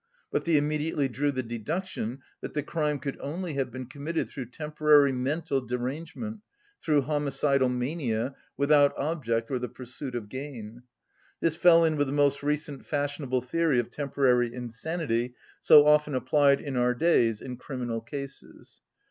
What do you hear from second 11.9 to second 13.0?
with the most recent